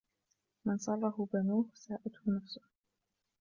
مَنْ 0.65 0.77
سَرَّهُ 0.77 1.27
بَنُوهُ 1.33 1.65
سَاءَتْهُ 1.73 2.19
نَفْسُهُ 2.27 2.61